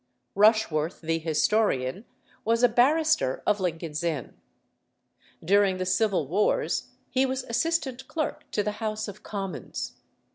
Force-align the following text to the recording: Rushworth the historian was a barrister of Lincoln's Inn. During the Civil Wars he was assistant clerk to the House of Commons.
Rushworth 0.33 1.01
the 1.01 1.19
historian 1.19 2.05
was 2.43 2.63
a 2.63 2.67
barrister 2.67 3.43
of 3.45 3.59
Lincoln's 3.59 4.03
Inn. 4.03 4.33
During 5.45 5.77
the 5.77 5.85
Civil 5.85 6.27
Wars 6.27 6.87
he 7.11 7.23
was 7.23 7.43
assistant 7.43 8.07
clerk 8.07 8.49
to 8.49 8.63
the 8.63 8.71
House 8.81 9.07
of 9.07 9.21
Commons. 9.21 9.97